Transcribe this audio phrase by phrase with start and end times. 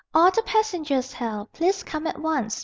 [0.15, 1.51] All the passengers held.
[1.53, 2.59] Please come at once.